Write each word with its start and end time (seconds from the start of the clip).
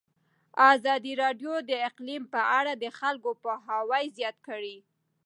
ازادي 0.73 1.13
راډیو 1.23 1.53
د 1.69 1.71
اقلیم 1.89 2.23
په 2.33 2.41
اړه 2.59 2.73
د 2.83 2.85
خلکو 2.99 3.29
پوهاوی 3.41 4.03
زیات 4.17 4.37
کړی. 4.47 4.77